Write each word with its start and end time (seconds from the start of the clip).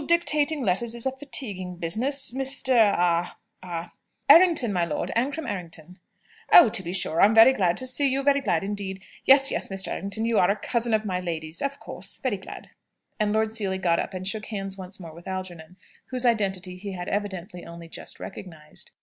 Dictating 0.07 0.63
letters 0.63 0.95
is 0.95 1.05
a 1.05 1.11
fatiguing 1.11 1.75
business, 1.75 2.31
Mr. 2.31 2.75
a 2.75 3.35
a" 3.61 3.91
"Errington, 4.31 4.73
my 4.73 4.83
lord; 4.83 5.11
Ancram 5.15 5.47
Errington." 5.47 5.99
"Oh, 6.51 6.69
to 6.69 6.81
be 6.81 6.91
sure! 6.91 7.21
I'm 7.21 7.35
very 7.35 7.53
glad 7.53 7.77
to 7.77 7.85
see 7.85 8.07
you; 8.07 8.23
very 8.23 8.41
glad 8.41 8.63
indeed. 8.63 9.03
Yes, 9.25 9.51
yes; 9.51 9.69
Mr. 9.69 9.89
Errington. 9.89 10.25
You 10.25 10.39
are 10.39 10.49
a 10.49 10.55
cousin 10.55 10.95
of 10.95 11.05
my 11.05 11.19
lady's? 11.19 11.61
Of 11.61 11.79
course. 11.79 12.15
Very 12.17 12.37
glad." 12.37 12.69
And 13.19 13.31
Lord 13.31 13.51
Seely 13.51 13.77
got 13.77 13.99
up 13.99 14.15
and 14.15 14.27
shook 14.27 14.47
hands 14.47 14.75
once 14.75 14.99
more 14.99 15.13
with 15.13 15.27
Algernon, 15.27 15.77
whose 16.07 16.25
identity 16.25 16.77
he 16.77 16.93
had 16.93 17.07
evidently 17.07 17.63
only 17.63 17.87
just 17.87 18.19
recognised. 18.19 18.89